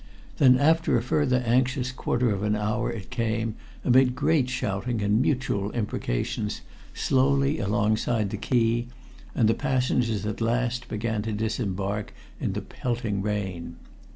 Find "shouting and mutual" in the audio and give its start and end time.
4.49-5.69